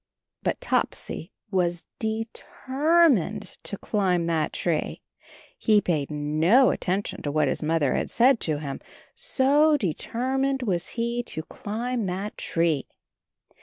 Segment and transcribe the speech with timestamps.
[0.41, 5.03] But Topsy was de ter mined to climb that tree.
[5.59, 8.81] He paid no attention to what his Mother had said to him,
[9.13, 12.87] so de ter mined was he to climb that tree.